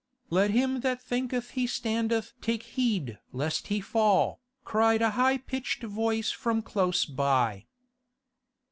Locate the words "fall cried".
3.79-4.99